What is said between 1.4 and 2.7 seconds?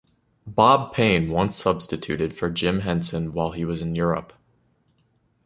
substituted for